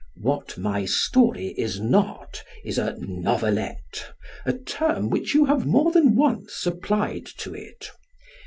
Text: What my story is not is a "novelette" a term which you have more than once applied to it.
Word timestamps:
What 0.19 0.57
my 0.57 0.85
story 0.85 1.49
is 1.59 1.79
not 1.79 2.43
is 2.65 2.79
a 2.79 2.95
"novelette" 2.97 4.11
a 4.47 4.53
term 4.53 5.11
which 5.11 5.35
you 5.35 5.45
have 5.45 5.67
more 5.67 5.91
than 5.91 6.15
once 6.15 6.65
applied 6.65 7.27
to 7.37 7.53
it. 7.53 7.85